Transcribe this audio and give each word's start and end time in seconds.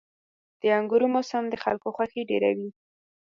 •د 0.61 0.63
انګورو 0.77 1.07
موسم 1.15 1.43
د 1.49 1.55
خلکو 1.63 1.87
خوښي 1.95 2.21
ډېروي. 2.29 2.69